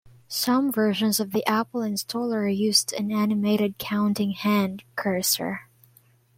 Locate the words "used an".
2.49-3.11